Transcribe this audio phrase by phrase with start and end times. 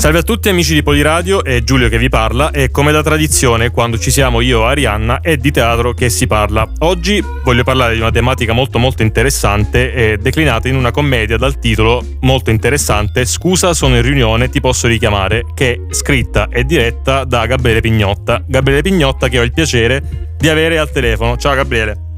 [0.00, 3.68] Salve a tutti amici di Poliradio, è Giulio che vi parla e come da tradizione
[3.68, 6.66] quando ci siamo io e Arianna è di teatro che si parla.
[6.78, 11.58] Oggi voglio parlare di una tematica molto molto interessante e declinata in una commedia dal
[11.58, 17.24] titolo molto interessante Scusa sono in riunione, ti posso richiamare, che è scritta e diretta
[17.24, 18.42] da Gabriele Pignotta.
[18.46, 21.36] Gabriele Pignotta che ho il piacere di avere al telefono.
[21.36, 22.08] Ciao Gabriele.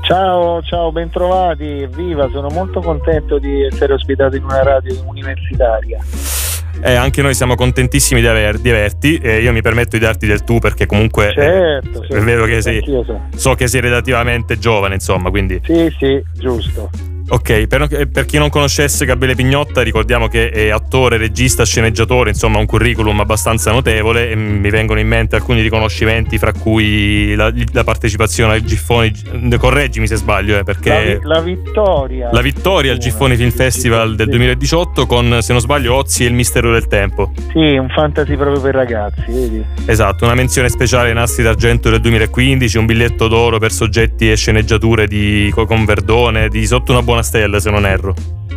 [0.00, 6.39] Ciao, ciao, bentrovati, viva, sono molto contento di essere ospitato in una radio universitaria.
[6.82, 10.26] Eh, anche noi siamo contentissimi di, aver, di averti e io mi permetto di darti
[10.26, 13.20] del tu perché comunque certo, certo, è vero che sei, so.
[13.34, 15.60] so che sei relativamente giovane, insomma, quindi...
[15.62, 16.90] Sì, sì, giusto.
[17.32, 22.58] Ok, per, per, chi non conoscesse Gabriele Pignotta, ricordiamo che è attore, regista, sceneggiatore, insomma
[22.58, 27.84] un curriculum abbastanza notevole e mi vengono in mente alcuni riconoscimenti, fra cui la, la
[27.84, 29.12] partecipazione al Giffoni,
[29.60, 31.20] correggimi se sbaglio, eh, perché...
[31.22, 32.30] La, la, vittoria.
[32.32, 36.34] La vittoria al Giffoni Film Festival del 2018 con, se non sbaglio, Ozzi e il
[36.34, 37.32] Mistero del Tempo.
[37.52, 39.64] Sì, un fantasy proprio per ragazzi, vedi?
[39.86, 44.34] Esatto, una menzione speciale ai Nastri d'Argento del 2015, un biglietto d'oro per soggetti e
[44.34, 48.14] sceneggiature di, con Verdone, di Sotto una buona una stella, se non erro.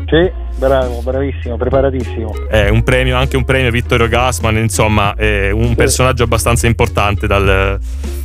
[0.08, 2.48] Sì, bravo, bravissimo, preparatissimo.
[2.50, 5.76] È un premio, anche un premio Vittorio Gassman, insomma, è un sì.
[5.76, 7.80] personaggio abbastanza importante dal,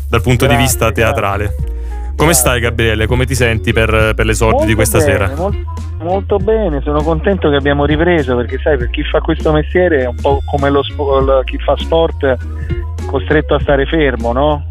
[0.08, 1.44] dal punto grazie, di vista teatrale.
[1.44, 1.76] Grazie.
[2.16, 3.06] Come stai Gabriele?
[3.06, 5.32] Come ti senti per, per l'esordio di questa bene, sera?
[5.36, 10.02] Molto, molto, bene, sono contento che abbiamo ripreso perché sai, per chi fa questo mestiere
[10.02, 10.82] è un po' come lo,
[11.44, 12.36] chi fa sport
[13.06, 14.64] costretto a stare fermo, no?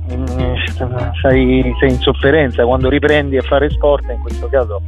[1.21, 4.81] Sei, sei, in sofferenza, quando riprendi a fare sport, in questo caso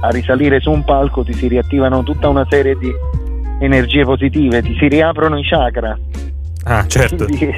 [0.00, 2.92] a risalire su un palco ti si riattivano tutta una serie di
[3.60, 5.98] energie positive, ti si riaprono i chakra.
[6.64, 7.24] Ah, certo.
[7.24, 7.54] Quindi,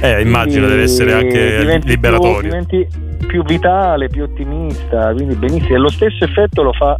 [0.00, 2.40] eh, immagino deve essere anche liberatorio.
[2.40, 2.88] Più, diventi
[3.26, 5.74] più vitale, più ottimista, quindi benissimo.
[5.74, 6.98] E lo stesso effetto lo fa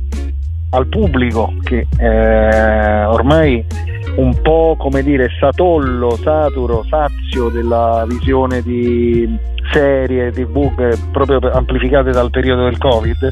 [0.70, 3.64] al pubblico che eh, ormai
[4.17, 9.39] un po' come dire satollo, saturo, sazio della visione di
[9.72, 10.72] serie tv
[11.11, 13.28] proprio amplificate dal periodo del covid.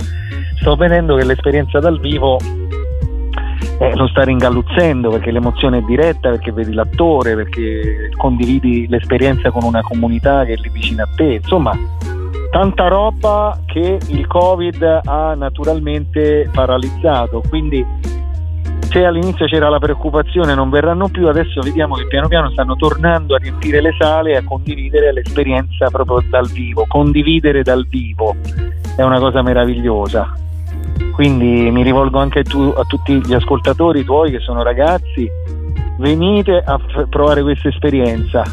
[0.61, 2.39] Sto vedendo che l'esperienza dal vivo
[3.78, 9.65] eh, lo sta ringalluzzendo perché l'emozione è diretta, perché vedi l'attore, perché condividi l'esperienza con
[9.65, 11.72] una comunità che è lì vicino a te, insomma
[12.51, 17.84] tanta roba che il covid ha naturalmente paralizzato, quindi
[18.94, 23.34] se all'inizio c'era la preoccupazione non verranno più, adesso vediamo che piano piano stanno tornando
[23.34, 26.84] a riempire le sale e a condividere l'esperienza proprio dal vivo.
[26.87, 28.37] Condividere dal vivo
[28.97, 30.33] è una cosa meravigliosa.
[31.12, 35.28] Quindi mi rivolgo anche tu, a tutti gli ascoltatori tuoi che sono ragazzi,
[35.99, 38.44] venite a f- provare questa esperienza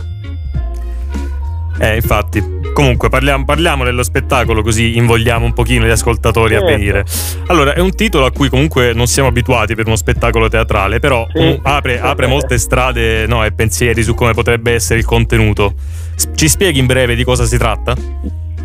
[1.82, 2.60] eh, infatti.
[2.74, 6.68] Comunque parliamo, parliamo, dello spettacolo così invogliamo un pochino gli ascoltatori certo.
[6.68, 7.06] a venire.
[7.48, 11.26] Allora, è un titolo a cui comunque non siamo abituati per uno spettacolo teatrale, però
[11.34, 11.60] sì.
[11.64, 15.74] apre, apre, molte strade no, e pensieri su come potrebbe essere il contenuto.
[16.36, 17.96] Ci spieghi in breve di cosa si tratta?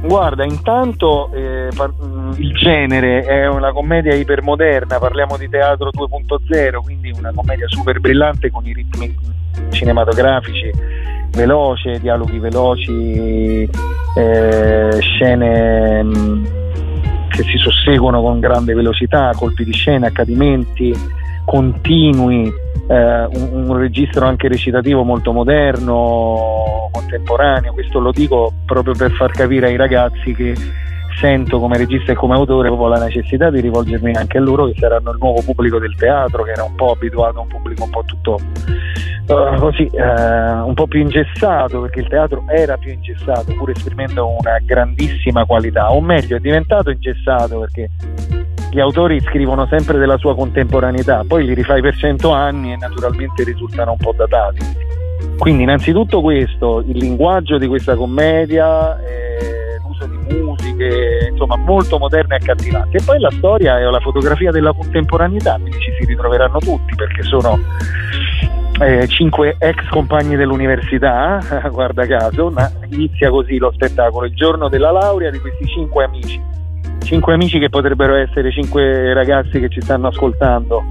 [0.03, 6.83] Guarda, intanto eh, par- mm, il genere è una commedia ipermoderna, parliamo di teatro 2.0,
[6.83, 9.35] quindi una commedia super brillante con i ritmi
[9.71, 10.71] cinematografici
[11.37, 13.69] veloce, dialoghi veloci,
[14.17, 16.45] eh, scene mh, mm,
[17.29, 20.93] che si susseguono con grande velocità, colpi di scena, accadimenti
[21.45, 22.53] continui,
[22.89, 29.31] eh, un, un, registro anche recitativo molto moderno, contemporaneo, questo lo dico proprio per far
[29.31, 30.55] capire ai ragazzi che
[31.19, 34.75] sento come regista e come autore proprio la necessità di rivolgermi anche a loro che
[34.79, 37.91] saranno il nuovo pubblico del teatro che era un po' abituato a un pubblico un
[37.91, 38.39] po' tutto
[39.27, 44.29] uh, così uh, un po' più ingessato perché il teatro era più ingessato pur esprimendo
[44.29, 45.93] una grandissima qualità.
[45.93, 47.91] O meglio è diventato ingessato perché
[48.71, 53.45] gli autori scrivono sempre della sua contemporaneità poi li rifai per cento anni e naturalmente
[53.45, 54.95] risultano un po' datati.
[55.39, 59.66] Quindi innanzitutto questo il linguaggio di questa commedia eh,
[59.97, 62.97] l'uso di musiche, insomma molto moderne e accattivanti.
[62.97, 67.23] E poi la storia è la fotografia della contemporaneità, quindi ci si ritroveranno tutti perché
[67.23, 67.59] sono
[68.81, 71.41] eh, cinque ex compagni dell'università,
[71.71, 76.55] guarda caso, ma inizia così lo spettacolo, il giorno della laurea di questi cinque amici.
[77.01, 80.83] Cinque amici che potrebbero essere cinque ragazzi che ci stanno ascoltando,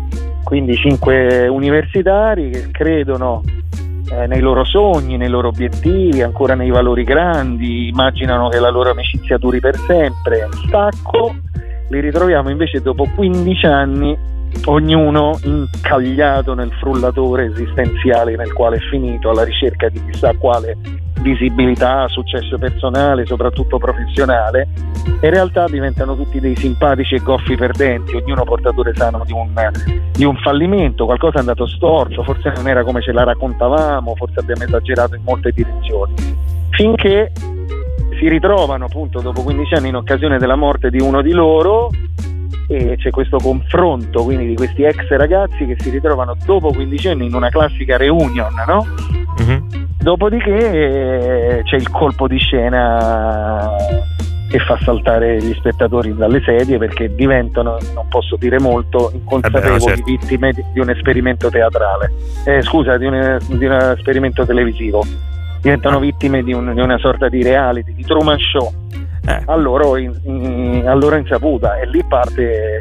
[0.43, 3.41] quindi cinque universitari che credono
[4.09, 8.91] eh, nei loro sogni, nei loro obiettivi, ancora nei valori grandi, immaginano che la loro
[8.91, 10.47] amicizia duri per sempre.
[10.67, 11.35] Stacco,
[11.89, 14.17] li ritroviamo invece dopo 15 anni,
[14.65, 22.07] ognuno incagliato nel frullatore esistenziale nel quale è finito, alla ricerca di chissà quale visibilità,
[22.07, 24.67] successo personale, soprattutto professionale,
[25.05, 29.51] in realtà diventano tutti dei simpatici e goffi perdenti, ognuno portatore sano di un,
[30.11, 34.39] di un fallimento, qualcosa è andato storto, forse non era come ce la raccontavamo, forse
[34.39, 36.13] abbiamo esagerato in molte direzioni.
[36.69, 37.31] Finché
[38.19, 41.89] si ritrovano appunto dopo 15 anni in occasione della morte di uno di loro
[42.67, 47.25] e c'è questo confronto quindi di questi ex ragazzi che si ritrovano dopo 15 anni
[47.25, 48.85] in una classica reunion, no?
[49.41, 49.64] Mm-hmm.
[50.05, 50.51] Dopodiché
[51.57, 53.71] eh, c'è il colpo di scena
[54.47, 59.77] che fa saltare gli spettatori dalle sedie perché diventano, non posso dire molto, inconsapevoli eh
[59.77, 60.03] beh, certo.
[60.03, 62.13] vittime di, un esperimento teatrale,
[62.45, 65.03] eh, scusa, di un, di un esperimento televisivo
[65.59, 68.71] diventano vittime di, un, di, una sorta di reality, di Truman Show.
[69.27, 69.41] Eh.
[69.43, 72.79] A, loro in, in, a, loro insaputa e lì parte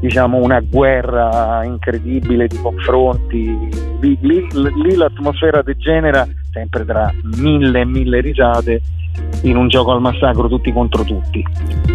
[0.00, 3.68] diciamo una guerra incredibile di confronti
[4.00, 8.80] lì, lì, lì l'atmosfera degenera sempre tra mille e mille risate
[9.42, 11.44] in un gioco al massacro tutti contro tutti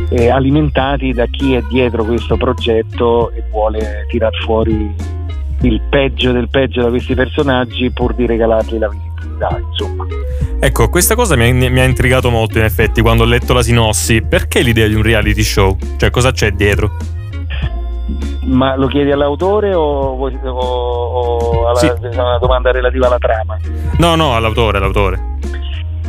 [0.09, 4.93] e alimentati da chi è dietro questo progetto e vuole tirar fuori
[5.61, 8.89] il peggio del peggio da questi personaggi pur di regalargli la
[9.37, 10.05] dai, insomma.
[10.59, 13.61] Ecco, questa cosa mi ha, mi ha, intrigato molto in effetti quando ho letto la
[13.61, 14.21] sinossi.
[14.21, 15.77] Perché l'idea di un reality show?
[15.97, 16.91] Cioè, cosa c'è dietro?
[18.45, 21.91] Ma lo chiedi all'autore o, o, o alla, sì.
[21.99, 23.57] diciamo, una domanda relativa alla trama?
[23.97, 25.37] No, no, all'autore, all'autore.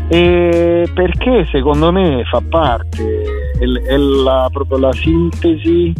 [0.09, 5.93] E perché secondo me fa parte, è, è la, proprio la sintesi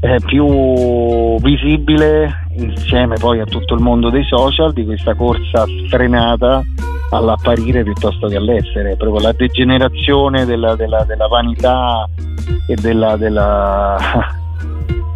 [0.00, 6.62] eh, più visibile insieme poi a tutto il mondo dei social di questa corsa sfrenata
[7.10, 12.08] all'apparire piuttosto che all'essere, proprio la degenerazione della, della, della vanità
[12.66, 13.96] e della, della,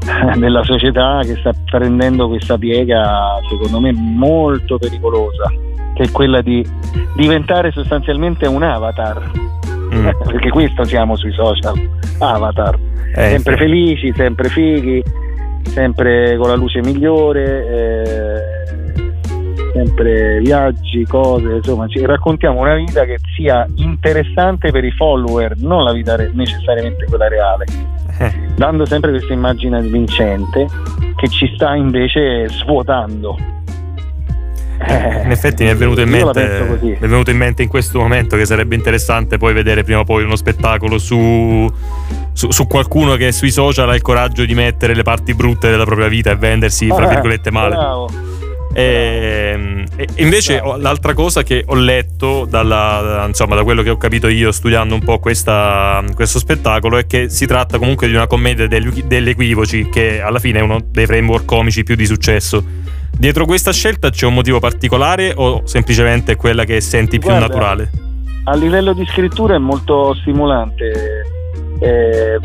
[0.36, 5.50] della società che sta prendendo questa piega secondo me molto pericolosa,
[5.94, 6.64] che è quella di
[7.14, 9.30] diventare sostanzialmente un avatar,
[9.94, 10.08] mm.
[10.26, 11.74] perché questo siamo sui social,
[12.18, 12.78] avatar
[13.14, 13.58] eh, sempre sì.
[13.58, 15.02] felici, sempre fighi,
[15.62, 18.40] sempre con la luce migliore, eh,
[19.72, 25.84] sempre viaggi, cose, insomma, ci raccontiamo una vita che sia interessante per i follower, non
[25.84, 27.64] la vita re- necessariamente quella reale,
[28.18, 28.32] eh.
[28.56, 30.66] dando sempre questa immagine vincente
[31.16, 33.54] che ci sta invece svuotando
[34.78, 37.98] eh, in effetti mi è, venuto in mente, mi è venuto in mente in questo
[37.98, 41.66] momento che sarebbe interessante poi vedere prima o poi uno spettacolo su,
[42.32, 45.84] su, su, qualcuno che sui social ha il coraggio di mettere le parti brutte della
[45.84, 47.74] propria vita e vendersi, fra virgolette, male.
[47.74, 48.10] Bravo.
[48.78, 50.76] E, e, invece Bravo.
[50.76, 55.00] l'altra cosa che ho letto dalla, insomma, da quello che ho capito io studiando un
[55.00, 59.88] po' questa, questo spettacolo è che si tratta comunque di una commedia degli, degli equivoci
[59.88, 62.62] che alla fine è uno dei framework comici più di successo
[63.18, 67.90] Dietro questa scelta c'è un motivo particolare o semplicemente quella che senti più Guarda, naturale?
[68.44, 71.35] A livello di scrittura è molto stimolante
[71.78, 72.38] eh,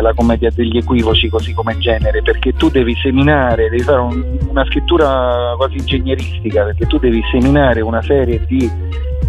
[0.00, 4.64] la commedia degli equivoci così come genere perché tu devi seminare, devi fare un, una
[4.66, 8.70] scrittura quasi ingegneristica perché tu devi seminare una serie di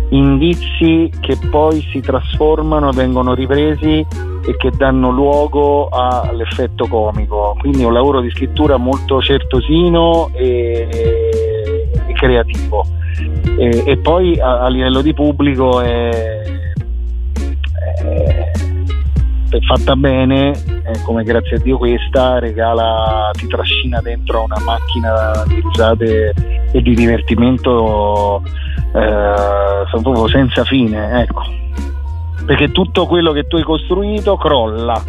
[0.09, 4.06] indizi che poi si trasformano vengono ripresi
[4.45, 7.56] e che danno luogo all'effetto comico.
[7.59, 10.88] Quindi è un lavoro di scrittura molto certosino e,
[12.06, 12.85] e creativo.
[13.57, 16.43] E, e, poi a, a, livello di pubblico è,
[19.57, 20.53] è fatta bene,
[21.05, 26.33] come grazie a Dio questa regala, ti trascina dentro una macchina di risate
[26.71, 28.41] e di divertimento
[28.94, 31.21] eh, proprio senza fine.
[31.21, 31.63] Ecco
[32.45, 35.01] perché tutto quello che tu hai costruito crolla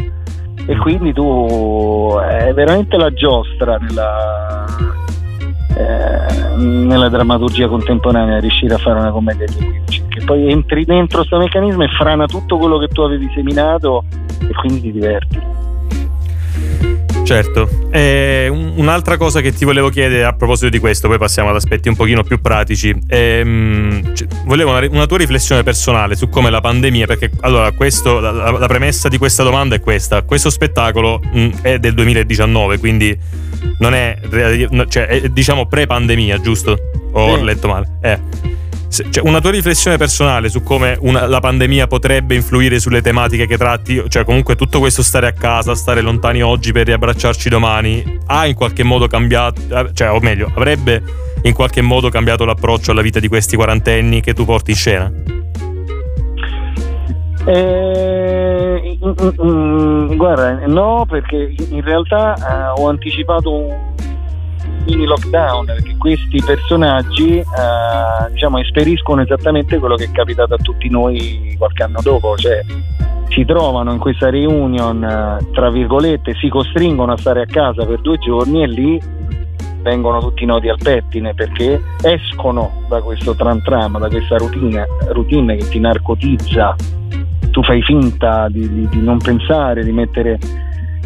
[0.67, 4.65] e quindi tu è veramente la giostra nella,
[5.77, 11.19] eh, nella drammaturgia contemporanea riuscire a fare una commedia di equivoci che poi entri dentro
[11.19, 14.05] questo meccanismo e frana tutto quello che tu avevi seminato
[14.41, 15.63] e quindi ti diverti.
[17.25, 21.57] Certo, eh, un'altra cosa che ti volevo chiedere a proposito di questo, poi passiamo ad
[21.57, 26.51] aspetti un pochino più pratici, ehm, cioè, volevo una, una, tua riflessione personale su come
[26.51, 31.19] la pandemia, perché allora questo, la, la, premessa di questa domanda è questa, questo spettacolo
[31.19, 33.19] mh, è del 2019, quindi
[33.79, 34.19] non è,
[34.89, 36.77] cioè, è diciamo pre-pandemia, giusto?
[37.13, 37.99] O ho letto male?
[38.01, 38.53] Eh
[39.11, 43.57] cioè, una tua riflessione personale su come una, la pandemia potrebbe influire sulle tematiche che
[43.57, 48.47] tratti, cioè comunque tutto questo stare a casa, stare lontani oggi per riabbracciarci domani, ha
[48.47, 51.03] in qualche modo cambiato, eh, cioè o meglio, avrebbe
[51.43, 55.13] in qualche modo cambiato l'approccio alla vita di questi quarantenni che tu porti in scena?
[57.47, 58.24] Eh,
[58.75, 63.93] mm, mm, guarda, no, perché in realtà eh, ho anticipato un
[64.87, 70.89] mini lockdown, perché questi personaggi eh, diciamo, esperiscono esattamente quello che è capitato a tutti
[70.89, 72.61] noi qualche anno dopo, cioè
[73.29, 78.01] si trovano in questa reunion, eh, tra virgolette, si costringono a stare a casa per
[78.01, 79.01] due giorni e lì
[79.83, 85.57] vengono tutti noti al pettine perché escono da questo tram tram, da questa routine, routine
[85.57, 86.75] che ti narcotizza,
[87.55, 90.41] tu fai finta di, di, di non pensare, di mettere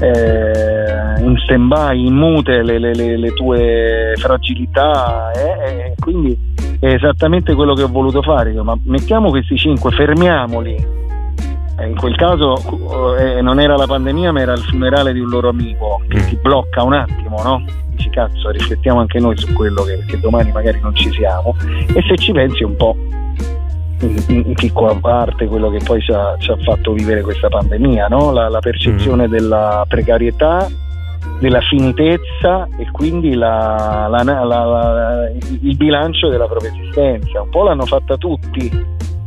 [0.01, 6.35] eh, in stand by, in mute le, le, le, le tue fragilità eh, quindi
[6.81, 10.75] è esattamente quello che ho voluto fare, ma mettiamo questi cinque, fermiamoli
[11.81, 12.57] eh, in quel caso
[13.19, 16.29] eh, non era la pandemia ma era il funerale di un loro amico che mm.
[16.29, 17.63] ti blocca un attimo, no?
[17.91, 21.55] Dici cazzo, riflettiamo anche noi su quello che, perché domani magari non ci siamo
[21.93, 22.97] e se ci pensi un po'
[24.01, 28.33] in, piccola parte quello che poi ci ha, ci ha fatto vivere questa pandemia, no?
[28.33, 29.31] la, la, percezione mm.
[29.31, 30.69] della precarietà
[31.41, 37.43] della finitezza e quindi la, la, il bilancio della propria esistenza.
[37.43, 38.71] Un po' l'hanno fatta tutti,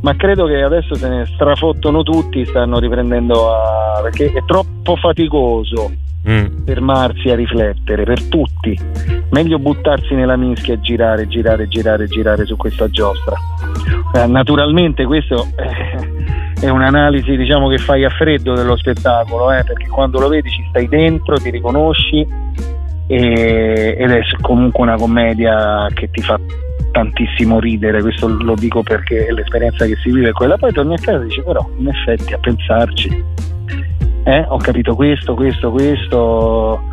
[0.01, 4.01] ma credo che adesso se ne strafottono tutti, stanno riprendendo a...
[4.01, 5.91] perché è troppo faticoso
[6.27, 6.65] mm.
[6.65, 8.77] fermarsi a riflettere per tutti.
[9.29, 13.35] Meglio buttarsi nella mischia e girare, girare, girare, girare su questa giostra.
[14.13, 19.87] Eh, naturalmente questo eh, è un'analisi diciamo, che fai a freddo dello spettacolo, eh, perché
[19.87, 22.27] quando lo vedi ci stai dentro, ti riconosci
[23.07, 26.39] e, ed è comunque una commedia che ti fa
[26.91, 30.97] tantissimo ridere, questo lo dico perché l'esperienza che si vive è quella, poi torni a
[30.97, 33.23] casa e dici però in effetti a pensarci,
[34.25, 36.83] eh, ho capito questo, questo, questo,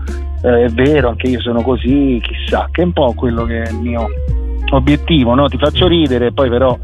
[0.42, 3.70] eh, è vero, anche io sono così, chissà, che è un po' quello che è
[3.70, 4.06] il mio
[4.76, 5.48] obiettivo, no?
[5.48, 6.78] ti faccio ridere, poi però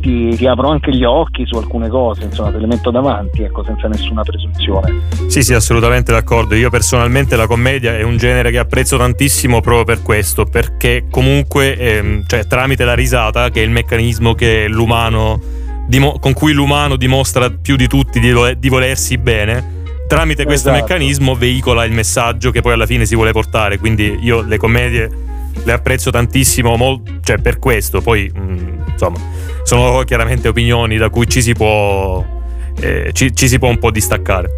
[0.00, 3.64] ti, ti, apro anche gli occhi su alcune cose, insomma, te le metto davanti, ecco,
[3.64, 5.02] senza nessuna presunzione.
[5.28, 6.54] Sì, sì, assolutamente d'accordo.
[6.54, 11.76] Io personalmente la commedia è un genere che apprezzo tantissimo proprio per questo, perché comunque,
[11.76, 15.40] ehm, cioè, tramite la risata, che è il meccanismo che l'umano,
[15.86, 20.70] dimo- con cui l'umano dimostra più di tutti di, vo- di volersi bene, tramite questo
[20.70, 20.84] esatto.
[20.84, 23.78] meccanismo veicola il messaggio che poi alla fine si vuole portare.
[23.78, 25.30] Quindi io le commedie
[25.64, 29.18] le apprezzo tantissimo, mol- cioè per questo, poi mh, mm, insomma
[29.62, 32.24] sono chiaramente opinioni da cui ci si può,
[32.80, 34.54] eh, ci, ci si può un po' distaccare.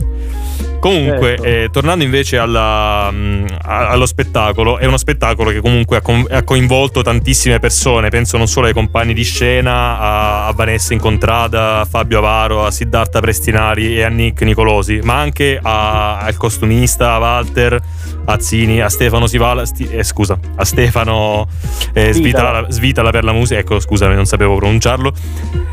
[0.85, 1.45] Comunque, certo.
[1.45, 6.27] eh, tornando invece alla, mh, mm, allo spettacolo, è uno spettacolo che comunque ha, co-
[6.29, 11.81] ha, coinvolto tantissime persone, penso non solo ai compagni di scena, a, a Vanessa Incontrada,
[11.81, 17.15] a Fabio Avaro, a Siddhartha Prestinari e a Nick Nicolosi, ma anche a, al costumista,
[17.15, 17.81] a Walter,
[18.27, 21.49] a Zini, a Stefano Sivala, sti, eh, scusa, a Stefano
[21.95, 25.15] eh, Svitala, Svitala, per la musica, ecco scusami non sapevo pronunciarlo,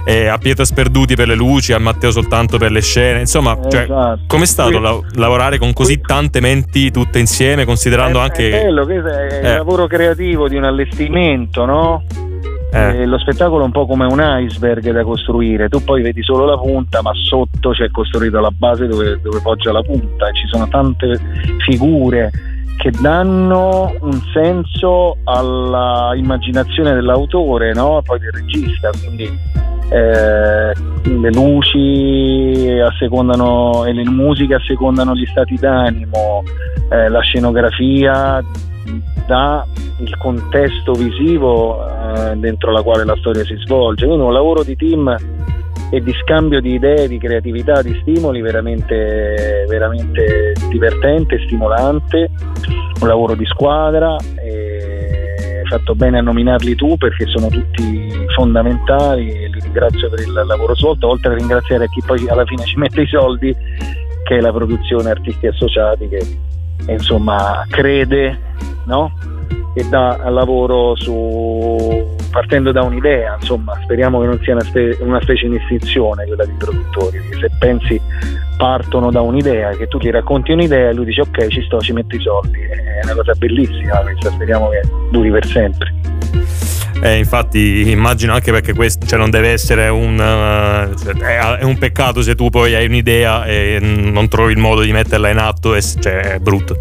[0.06, 3.84] eh, a Pietro Sperduti per le luci, a Matteo soltanto per le scene, insomma, cioè,
[3.84, 4.22] esatto.
[4.28, 8.48] com'è stato la, lavorare con così tante menti tutte insieme, considerando è, anche...
[8.50, 9.56] È bello, questo è il eh.
[9.58, 12.04] lavoro creativo di un allestimento, no?
[12.74, 13.06] Eh.
[13.06, 16.58] lo spettacolo è un po' come un iceberg da costruire, tu poi vedi solo la
[16.58, 20.66] punta, ma sotto c'è costruita la base dove, dove poggia la punta e ci sono
[20.70, 21.20] tante
[21.66, 22.32] figure
[22.78, 28.02] che danno un senso all'immaginazione dell'autore, no?
[28.04, 29.30] poi del regista, quindi
[29.92, 36.44] eh, le luci assecondano e le musiche assecondano gli stati d'animo,
[36.90, 38.42] eh, la scenografia
[39.28, 39.66] dà
[40.00, 44.06] il contesto visivo eh, dentro la quale la storia si svolge.
[44.06, 45.14] Quindi un lavoro di team
[45.92, 52.30] e di scambio di idee, di creatività, di stimoli veramente, veramente divertente, stimolante,
[53.02, 54.16] un lavoro di squadra.
[54.16, 60.34] hai fatto bene a nominarli tu perché sono tutti fondamentali e li ringrazio per il
[60.34, 63.56] lavoro svolto, oltre a ringraziare chi poi alla fine ci mette i soldi,
[64.24, 66.38] che è la produzione Artisti Associati che
[66.88, 68.40] insomma crede
[68.86, 69.14] no?
[69.74, 75.22] e dà lavoro su, partendo da un'idea, insomma, speriamo che non sia una, spe, una
[75.22, 78.02] specie di istinzione quella dei produttori, perché se pensi
[78.58, 81.94] partono da un'idea, che tu gli racconti un'idea e lui dice ok ci sto, ci
[81.94, 86.01] metto i soldi, è una cosa bellissima speriamo che duri per sempre.
[87.04, 92.22] Eh, infatti immagino anche perché questo cioè, non deve essere un, uh, è un peccato
[92.22, 95.82] se tu poi hai un'idea e non trovi il modo di metterla in atto e
[95.82, 96.76] cioè, è brutto.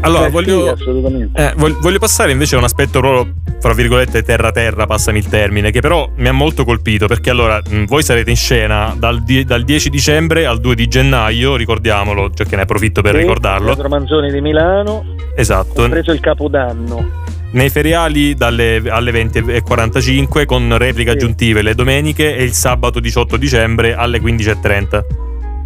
[0.00, 4.84] Allora, eh, voglio, sì, eh, voglio, passare invece a un aspetto proprio, fra virgolette, terra-terra,
[4.84, 8.96] passami il termine, che però mi ha molto colpito perché allora voi sarete in scena
[8.98, 13.14] dal, die, dal, 10 dicembre al 2 di gennaio, ricordiamolo, cioè che ne approfitto per
[13.14, 13.66] sì, ricordarlo.
[13.66, 15.14] Teatro Manzoni di Milano.
[15.36, 15.88] Esatto.
[15.88, 17.21] preso il Capodanno.
[17.52, 21.16] Nei feriali dalle, alle 20.45 con repliche sì.
[21.16, 25.04] aggiuntive le domeniche e il sabato 18 dicembre alle 15.30.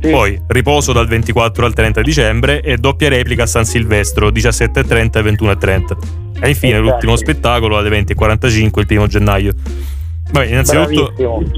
[0.02, 0.10] sì.
[0.10, 5.22] poi riposo dal 24 al 30 dicembre e doppia replica a San Silvestro 17.30 e
[5.22, 5.96] 21.30.
[6.40, 6.88] E infine esatto.
[6.88, 9.54] l'ultimo spettacolo alle 20.45 il primo gennaio.
[10.28, 11.12] Vabbè, innanzitutto,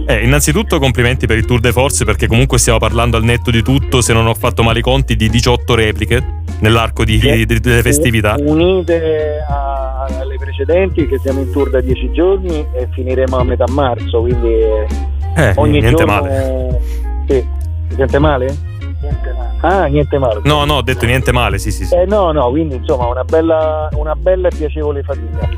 [0.06, 3.62] eh, innanzitutto, complimenti per il Tour de Force perché comunque stiamo parlando al netto di
[3.62, 7.60] tutto, se non ho fatto male i conti, di 18 repliche nell'arco di, sì, di,
[7.60, 8.36] delle festività.
[8.38, 9.97] Unite a,
[10.58, 15.52] precedenti che siamo in tour da 10 giorni e finiremo a metà marzo, quindi eh,
[15.54, 16.12] ogni niente giorno...
[16.12, 16.80] male.
[17.28, 17.46] Sì.
[17.88, 18.56] Si sente male?
[19.00, 19.56] Niente male.
[19.60, 20.40] Ah, niente male.
[20.44, 21.84] No, no, ho detto niente male, sì, sì.
[21.84, 21.94] sì.
[21.94, 25.48] Eh, no, no, quindi insomma una bella, una bella e piacevole fatica.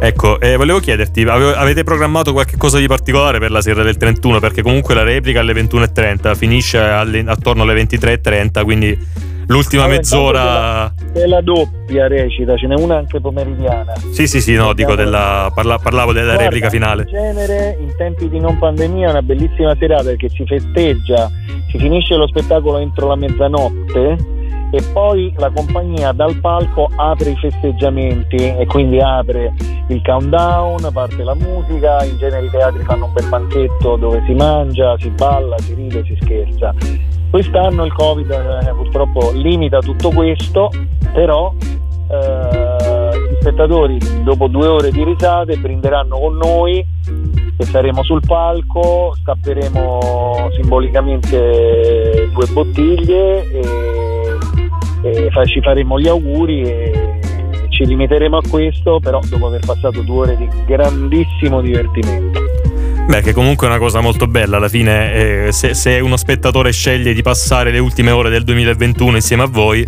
[0.00, 4.40] Ecco, eh, volevo chiederti, avete programmato qualche cosa di particolare per la sera del 31?
[4.40, 8.98] Perché comunque la replica alle 21.30 finisce alle, attorno alle 23.30, quindi
[9.52, 10.94] l'ultima allora, mezz'ora...
[11.12, 13.92] È la doppia recita, ce n'è una anche pomeridiana.
[14.12, 17.02] Sì, sì, sì, no, dico della, parla, parlavo della Guarda, replica finale.
[17.02, 21.30] In genere, in tempi di non pandemia, è una bellissima serata perché si festeggia,
[21.70, 24.40] si finisce lo spettacolo entro la mezzanotte
[24.74, 29.52] e poi la compagnia dal palco apre i festeggiamenti e quindi apre
[29.88, 34.32] il countdown, parte la musica, in genere i teatri fanno un bel banchetto dove si
[34.32, 36.74] mangia, si balla, si ride, si scherza.
[37.32, 40.70] Quest'anno il Covid eh, purtroppo limita tutto questo,
[41.12, 46.86] però eh, gli spettatori dopo due ore di risate brinderanno con noi
[47.56, 54.12] e saremo sul palco, stapperemo simbolicamente due bottiglie e
[55.02, 57.18] e ci faremo gli auguri e
[57.70, 62.51] ci limiteremo a questo, però dopo aver passato due ore di grandissimo divertimento.
[63.06, 66.72] Beh, che comunque è una cosa molto bella, alla fine eh, se, se, uno spettatore
[66.72, 69.80] sceglie di passare le ultime ore del 2021 insieme a voi...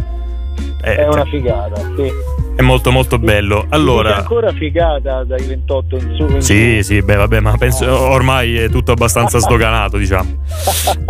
[0.83, 2.12] Eh, è una cioè, figata, sì.
[2.56, 3.66] È molto molto bello.
[3.71, 6.35] Allora, è ancora figata dai 28 in su.
[6.35, 10.42] In sì, sì, beh, vabbè, ma penso ormai è tutto abbastanza sdoganato, diciamo.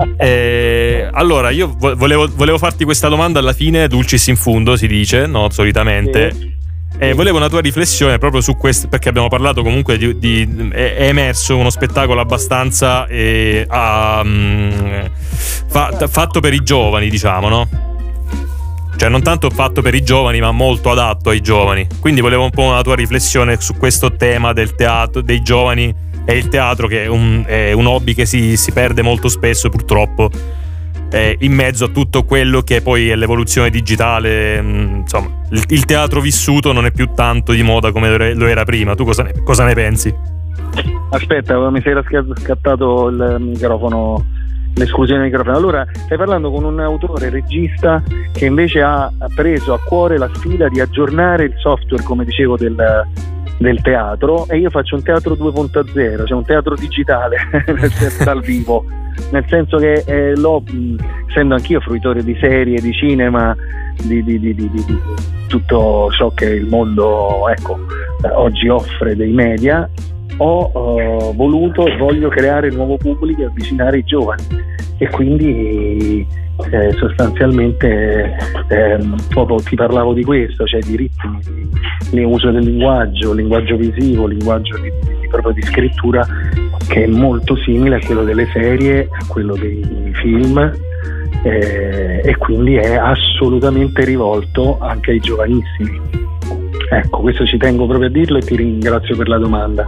[0.17, 5.27] Eh, allora, io volevo, volevo, farti questa domanda alla fine, dulcis in fundo, si dice,
[5.27, 5.51] no?
[5.51, 6.33] Solitamente.
[6.33, 6.54] Sì.
[7.05, 10.19] E volevo una tua riflessione proprio su questo, perché abbiamo parlato comunque di.
[10.19, 15.11] di è, emerso uno spettacolo abbastanza eh, um,
[15.67, 17.69] fa, fatto per i giovani, diciamo, no?
[18.97, 21.87] Cioè, non tanto fatto per i giovani, ma molto adatto ai giovani.
[22.01, 25.95] Quindi volevo un po' una tua riflessione su questo tema del teatro, dei giovani
[26.25, 29.69] e il teatro, che è un, è un hobby che si, si, perde molto spesso,
[29.69, 30.31] purtroppo.
[31.11, 35.85] Eh, in mezzo a tutto quello che poi è l'evoluzione digitale, mm, insomma, il, il,
[35.85, 38.95] teatro vissuto non è più tanto di moda come lo era prima.
[38.95, 40.15] Tu cosa ne, cosa ne pensi?
[41.11, 44.43] Aspetta, mi si era scattato il microfono
[44.75, 45.57] l'esclusione del microfono.
[45.57, 50.69] Allora, stai parlando con un autore regista che invece ha preso a cuore la sfida
[50.69, 52.77] di aggiornare il software, come dicevo, del,
[53.59, 57.37] del teatro e io faccio un teatro 2.0, cioè un teatro digitale
[58.25, 58.85] dal vivo,
[59.31, 60.63] nel senso che eh, l'ho,
[61.29, 63.57] essendo anch'io fruitore di serie, di cinema,
[64.03, 64.71] di, di, di, di,
[65.47, 67.79] tutto ciò che il mondo ecco,
[68.35, 69.89] oggi offre dei media,
[70.39, 74.43] ho uh, voluto e voglio creare nuovo pubblico e avvicinare i giovani.
[74.99, 76.27] E quindi
[76.71, 78.37] eh, sostanzialmente
[78.69, 81.39] eh, proprio ti parlavo di questo, cioè di ritmi,
[82.11, 86.25] di uso del linguaggio, linguaggio visivo, linguaggio di, di, proprio di scrittura
[86.87, 90.73] che è molto simile a quello delle serie, a quello dei film
[91.45, 96.01] eh, e quindi è assolutamente rivolto anche ai giovanissimi.
[96.91, 99.87] Ecco, questo ci tengo proprio a dirlo e ti ringrazio per la domanda.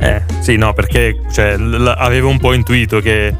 [0.00, 3.32] Eh, sì, no, perché cioè, l- avevo un po' intuito che,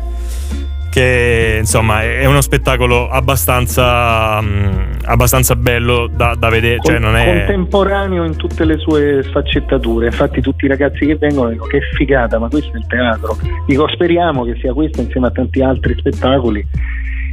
[0.90, 6.78] che insomma è uno spettacolo abbastanza, mh, mm, abbastanza bello da, da vedere.
[6.80, 7.44] Cioè, non è...
[7.46, 10.06] Contemporaneo in tutte le sue sfaccettature.
[10.06, 13.36] Infatti, tutti i ragazzi che vengono dicono che figata, ma questo è il teatro.
[13.66, 16.64] Dico, speriamo che sia questo insieme a tanti altri spettacoli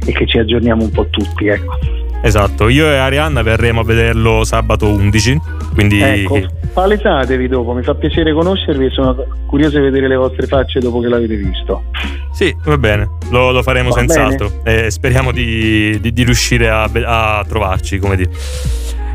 [0.04, 1.46] e che ci aggiorniamo un po' tutti.
[1.46, 1.76] Ecco.
[2.20, 5.40] Esatto, io e Arianna verremo a vederlo sabato 11.
[5.74, 6.00] Quindi...
[6.00, 6.40] Ecco,
[6.72, 11.00] palesatevi dopo, mi fa piacere conoscervi e sono curioso di vedere le vostre facce dopo
[11.00, 11.84] che l'avete visto.
[12.32, 16.84] Sì, va bene, lo, lo faremo va senz'altro e speriamo di, di, di riuscire a,
[16.84, 18.30] a trovarci, come dire.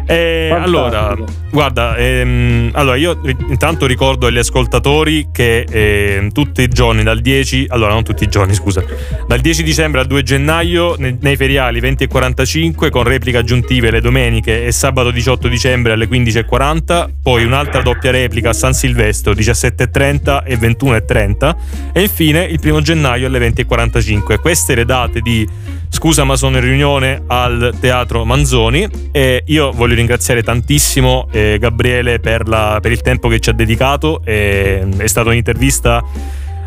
[0.05, 1.15] Eh, allora,
[1.49, 7.67] guarda, ehm, allora io intanto ricordo agli ascoltatori che eh, tutti i giorni dal 10,
[7.69, 8.83] allora non tutti i giorni, scusa,
[9.27, 13.91] dal 10 dicembre al 2 gennaio nei, nei feriali 20 e 45 con repliche aggiuntive
[13.91, 18.53] le domeniche e sabato 18 dicembre alle 15 e 40, poi un'altra doppia replica a
[18.53, 21.57] San Silvestro 17 e 30 e 21 e 30
[21.93, 24.39] e infine il primo gennaio alle 20 e 45.
[24.39, 25.47] Queste le date di
[25.93, 32.19] Scusa ma sono in riunione al Teatro Manzoni e io voglio ringraziare tantissimo eh, Gabriele
[32.19, 34.21] per, la, per, il tempo che ci ha dedicato.
[34.25, 36.03] E, è stata un'intervista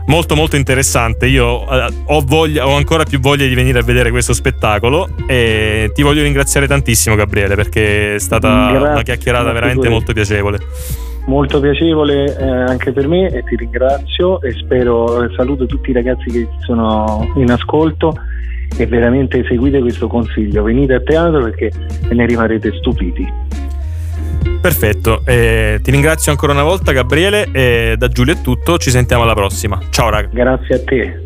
[0.07, 1.27] molto molto interessante.
[1.27, 5.91] Io eh, ho, voglia, ho ancora più voglia di venire a vedere questo spettacolo e
[5.93, 10.59] ti voglio ringraziare tantissimo Gabriele perché è stata Grazie, una chiacchierata veramente molto piacevole
[11.27, 15.93] molto piacevole eh, anche per me e ti ringrazio e spero eh, saluto tutti i
[15.93, 18.15] ragazzi che sono in ascolto
[18.77, 20.63] e veramente seguite questo consiglio.
[20.63, 21.71] Venite a teatro perché
[22.11, 23.45] ne rimarrete stupiti.
[24.61, 25.23] Perfetto.
[25.25, 28.79] Eh, ti ringrazio ancora una volta Gabriele e da Giulio è tutto.
[28.79, 29.79] Ci sentiamo alla prossima.
[29.91, 30.29] Ciao raga.
[30.33, 31.26] Grazie a te